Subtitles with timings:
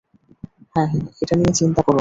[0.75, 1.89] হ্যাঁ, হ্যাঁ, এটা নিয়ে চিন্তা করো না।